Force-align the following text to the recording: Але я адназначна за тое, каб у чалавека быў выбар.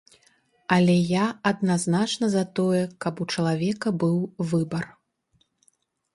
Але 0.75 0.95
я 1.09 1.25
адназначна 1.51 2.25
за 2.37 2.43
тое, 2.61 2.81
каб 3.07 3.23
у 3.27 3.29
чалавека 3.35 3.87
быў 4.07 4.17
выбар. 4.55 4.83